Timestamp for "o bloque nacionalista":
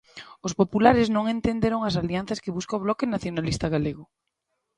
2.79-3.65